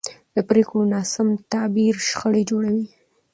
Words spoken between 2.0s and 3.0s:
شخړې جوړوي